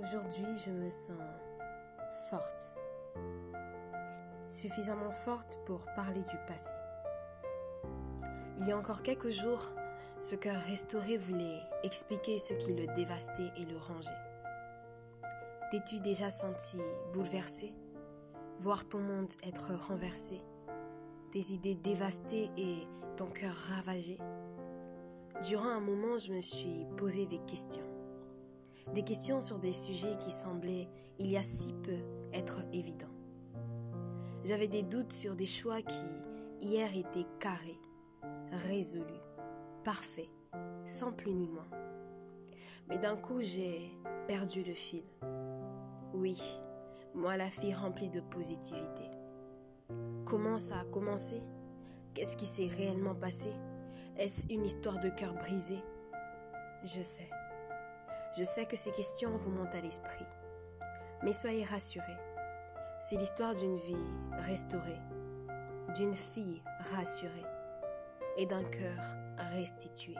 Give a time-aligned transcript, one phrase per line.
[0.00, 1.18] Aujourd'hui, je me sens
[2.30, 2.74] forte.
[4.48, 6.70] Suffisamment forte pour parler du passé.
[8.60, 9.66] Il y a encore quelques jours,
[10.20, 14.10] ce cœur restauré voulait expliquer ce qui le dévastait et le rangeait.
[15.72, 16.78] T'es-tu déjà senti
[17.12, 17.74] bouleversé?
[18.58, 20.40] Voir ton monde être renversé?
[21.32, 22.86] Tes idées dévastées et
[23.16, 24.16] ton cœur ravagé?
[25.48, 27.97] Durant un moment, je me suis posé des questions.
[28.94, 31.98] Des questions sur des sujets qui semblaient, il y a si peu,
[32.32, 33.14] être évidents.
[34.44, 36.06] J'avais des doutes sur des choix qui,
[36.60, 37.78] hier, étaient carrés,
[38.66, 39.04] résolus,
[39.84, 40.30] parfaits,
[40.86, 41.68] sans plus ni moins.
[42.88, 43.90] Mais d'un coup, j'ai
[44.26, 45.04] perdu le fil.
[46.14, 46.40] Oui,
[47.14, 49.10] moi la fille remplie de positivité.
[50.24, 51.42] Comment ça a commencé?
[52.14, 53.48] Qu'est-ce qui s'est réellement passé?
[54.16, 55.78] Est-ce une histoire de cœur brisé?
[56.82, 57.28] Je sais.
[58.38, 60.24] Je sais que ces questions vous montent à l'esprit.
[61.24, 62.16] Mais soyez rassurés.
[63.00, 63.96] C'est l'histoire d'une vie
[64.30, 65.00] restaurée,
[65.96, 66.62] d'une fille
[66.94, 67.46] rassurée
[68.36, 69.00] et d'un cœur
[69.54, 70.14] restitué.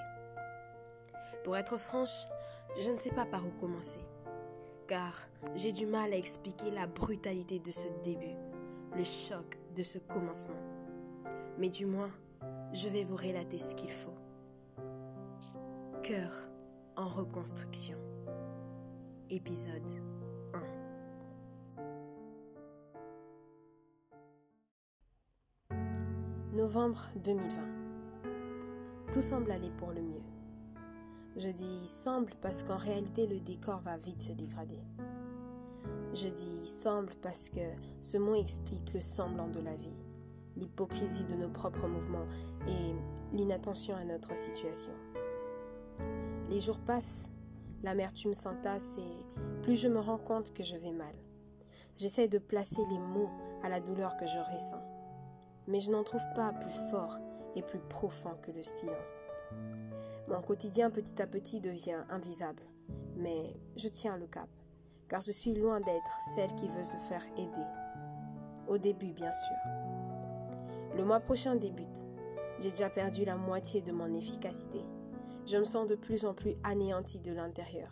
[1.45, 2.27] Pour être franche,
[2.81, 4.05] je ne sais pas par où commencer,
[4.89, 5.15] car
[5.55, 8.37] j'ai du mal à expliquer la brutalité de ce début,
[8.97, 10.61] le choc de ce commencement.
[11.57, 12.11] Mais du moins,
[12.73, 14.17] je vais vous relater ce qu'il faut.
[16.03, 16.33] Cœur
[16.97, 18.08] en reconstruction.
[19.31, 19.83] Épisode
[25.71, 26.57] 1.
[26.57, 27.47] Novembre 2020.
[29.13, 30.23] Tout semble aller pour le mieux.
[31.37, 34.81] Je dis semble parce qu'en réalité le décor va vite se dégrader.
[36.15, 37.61] Je dis semble parce que
[38.01, 39.93] ce mot explique le semblant de la vie,
[40.57, 42.25] l'hypocrisie de nos propres mouvements
[42.67, 42.95] et
[43.37, 44.93] l'inattention à notre situation.
[46.49, 47.31] Les jours passent,
[47.83, 51.15] l'amertume s'entasse et plus je me rends compte que je vais mal.
[51.97, 53.31] J'essaie de placer les mots
[53.63, 54.83] à la douleur que je ressens,
[55.67, 57.19] mais je n'en trouve pas plus fort
[57.57, 59.23] et plus profond que le silence.
[60.29, 62.63] Mon quotidien petit à petit devient invivable,
[63.17, 64.49] mais je tiens le cap,
[65.09, 67.67] car je suis loin d'être celle qui veut se faire aider.
[68.69, 69.57] Au début, bien sûr.
[70.97, 72.05] Le mois prochain débute.
[72.61, 74.85] J'ai déjà perdu la moitié de mon efficacité.
[75.51, 77.89] Je me sens de plus en plus anéantie de l'intérieur.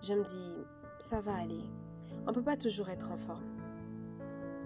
[0.00, 0.56] Je me dis,
[0.98, 1.60] ça va aller.
[2.24, 3.44] On ne peut pas toujours être en forme.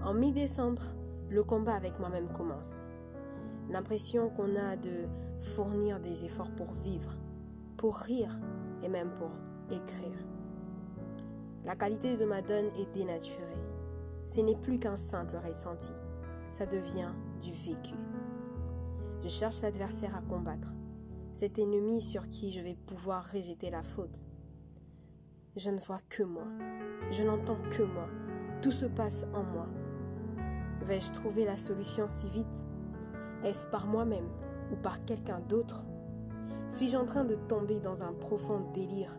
[0.04, 0.82] En mi-décembre,
[1.28, 2.84] le combat avec moi-même commence.
[3.68, 5.08] L'impression qu'on a de
[5.40, 7.16] fournir des efforts pour vivre,
[7.76, 8.38] pour rire
[8.84, 9.32] et même pour
[9.68, 10.24] écrire.
[11.64, 13.64] La qualité de ma donne est dénaturée.
[14.24, 15.94] Ce n'est plus qu'un simple ressenti.
[16.48, 17.96] Ça devient du vécu.
[19.24, 20.72] Je cherche l'adversaire à combattre
[21.32, 24.26] cet ennemi sur qui je vais pouvoir rejeter la faute.
[25.56, 26.46] Je ne vois que moi,
[27.10, 28.08] je n'entends que moi,
[28.62, 29.66] tout se passe en moi.
[30.82, 32.66] Vais-je trouver la solution si vite?
[33.44, 34.28] Est-ce par moi-même
[34.72, 35.84] ou par quelqu'un d'autre?
[36.68, 39.18] Suis-je en train de tomber dans un profond délire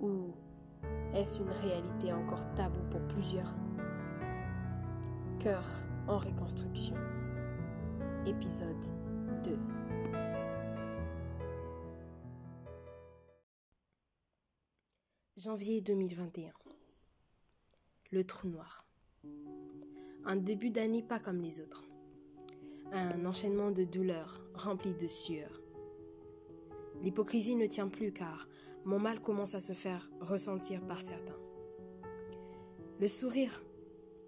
[0.00, 0.26] ou
[1.14, 3.54] est-ce une réalité encore taboue pour plusieurs?
[5.38, 5.64] Cœur
[6.06, 6.96] en reconstruction.
[8.26, 8.84] Épisode
[9.44, 9.79] 2
[15.42, 16.52] Janvier 2021.
[18.10, 18.84] Le trou noir.
[20.26, 21.88] Un début d'année pas comme les autres.
[22.92, 25.62] Un enchaînement de douleurs rempli de sueur.
[27.00, 28.48] L'hypocrisie ne tient plus car
[28.84, 31.40] mon mal commence à se faire ressentir par certains.
[32.98, 33.62] Le sourire,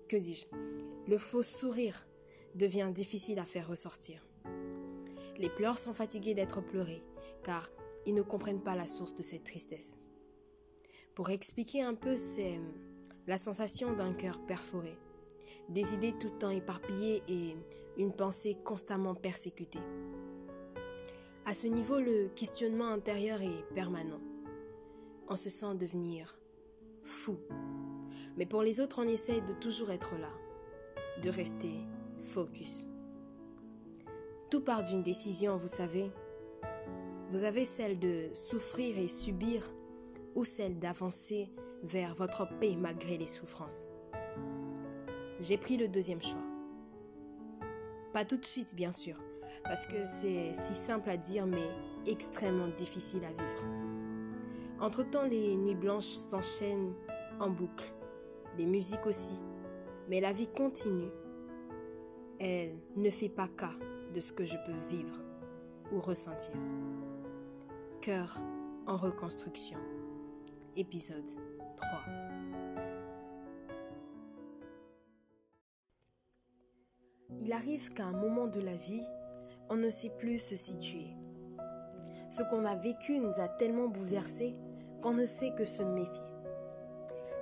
[0.09, 0.47] que dis-je
[1.09, 2.07] Le faux sourire
[2.55, 4.27] devient difficile à faire ressortir.
[5.37, 7.03] Les pleurs sont fatigués d'être pleurés
[7.45, 7.71] car
[8.07, 9.95] ils ne comprennent pas la source de cette tristesse.
[11.15, 12.59] Pour expliquer un peu, c'est
[13.27, 14.97] la sensation d'un cœur perforé,
[15.69, 17.55] des idées tout le temps éparpillées et
[17.99, 19.83] une pensée constamment persécutée.
[21.45, 24.21] À ce niveau, le questionnement intérieur est permanent.
[25.29, 26.39] On se sent devenir
[27.03, 27.37] fou.
[28.39, 30.31] Mais pour les autres, on essaie de toujours être là,
[31.23, 31.75] de rester
[32.23, 32.87] focus.
[34.51, 36.11] Tout part d'une décision, vous savez.
[37.29, 39.63] Vous avez celle de souffrir et subir
[40.35, 41.51] ou celle d'avancer
[41.83, 43.87] vers votre paix malgré les souffrances.
[45.41, 46.43] J'ai pris le deuxième choix.
[48.13, 49.17] Pas tout de suite, bien sûr,
[49.65, 51.69] parce que c'est si simple à dire, mais
[52.07, 53.65] extrêmement difficile à vivre.
[54.81, 56.95] Entre-temps, les nuits blanches s'enchaînent
[57.41, 57.93] en boucle,
[58.59, 59.41] les musiques aussi,
[60.09, 61.11] mais la vie continue.
[62.39, 63.75] Elle ne fait pas cas
[64.13, 65.17] de ce que je peux vivre
[65.93, 66.55] ou ressentir.
[68.01, 68.39] Cœur
[68.87, 69.79] en reconstruction
[70.77, 71.29] épisode
[71.77, 71.89] 3.
[77.41, 79.03] Il arrive qu'à un moment de la vie,
[79.69, 81.09] on ne sait plus se situer.
[82.31, 84.55] Ce qu'on a vécu nous a tellement bouleversés
[85.03, 86.25] qu'on ne sait que se méfier.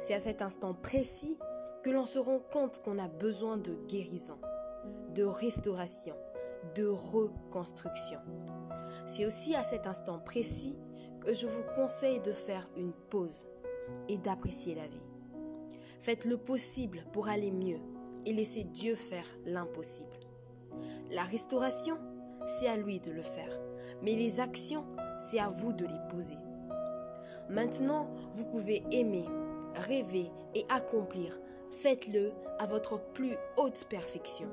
[0.00, 1.38] C'est à cet instant précis
[1.82, 4.38] que l'on se rend compte qu'on a besoin de guérison,
[5.14, 6.16] de restauration,
[6.74, 8.20] de reconstruction.
[9.06, 10.76] C'est aussi à cet instant précis
[11.20, 13.46] que je vous conseille de faire une pause
[14.08, 15.02] et d'apprécier la vie.
[16.00, 17.80] Faites le possible pour aller mieux
[18.26, 20.08] et laissez Dieu faire l'impossible.
[21.10, 21.98] La restauration,
[22.46, 23.58] c'est à lui de le faire,
[24.02, 24.84] mais les actions,
[25.18, 26.36] c'est à vous de les poser.
[27.48, 29.26] Maintenant, vous pouvez aimer,
[29.74, 31.38] rêver et accomplir.
[31.70, 34.48] Faites-le à votre plus haute perfection.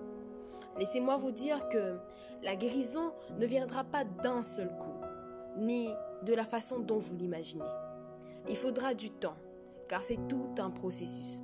[0.77, 1.97] Laissez-moi vous dire que
[2.43, 4.93] la guérison ne viendra pas d'un seul coup,
[5.57, 5.89] ni
[6.23, 7.63] de la façon dont vous l'imaginez.
[8.49, 9.37] Il faudra du temps,
[9.87, 11.43] car c'est tout un processus.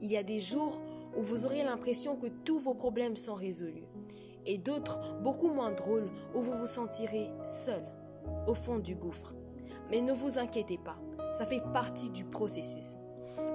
[0.00, 0.80] Il y a des jours
[1.16, 3.86] où vous aurez l'impression que tous vos problèmes sont résolus,
[4.46, 7.84] et d'autres beaucoup moins drôles où vous vous sentirez seul,
[8.46, 9.34] au fond du gouffre.
[9.90, 10.98] Mais ne vous inquiétez pas,
[11.32, 12.98] ça fait partie du processus.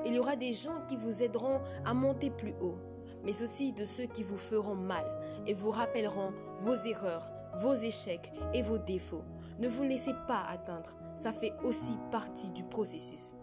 [0.06, 2.78] Il y aura des gens qui vous aideront à monter plus haut,
[3.24, 5.06] mais aussi de ceux qui vous feront mal
[5.46, 9.24] et vous rappelleront vos erreurs, vos échecs et vos défauts.
[9.60, 13.34] Ne vous laissez pas atteindre, ça fait aussi partie du processus.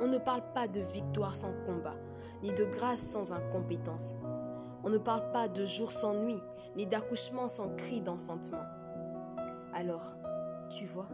[0.00, 1.94] On ne parle pas de victoire sans combat,
[2.42, 4.16] ni de grâce sans incompétence.
[4.82, 6.42] On ne parle pas de jour sans nuit,
[6.76, 8.64] ni d'accouchement sans cri d'enfantement.
[9.72, 10.16] Alors,
[10.68, 11.08] tu vois,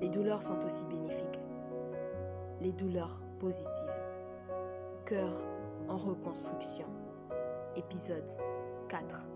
[0.00, 1.40] les douleurs sont aussi bénéfiques.
[2.62, 3.92] Les douleurs positives.
[5.04, 5.32] Cœur
[5.86, 6.86] en reconstruction.
[7.76, 8.30] Épisode
[8.88, 9.29] 4.